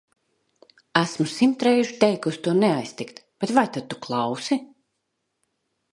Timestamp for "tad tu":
3.77-4.03